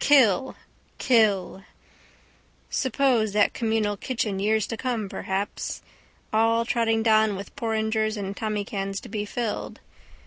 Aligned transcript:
Kill! 0.00 0.54
Kill! 0.98 1.64
Suppose 2.68 3.32
that 3.32 3.54
communal 3.54 3.96
kitchen 3.96 4.38
years 4.38 4.66
to 4.66 4.76
come 4.76 5.08
perhaps. 5.08 5.80
All 6.30 6.66
trotting 6.66 7.02
down 7.02 7.36
with 7.36 7.56
porringers 7.56 8.18
and 8.18 8.36
tommycans 8.36 9.00
to 9.00 9.08
be 9.08 9.24
filled. 9.24 9.80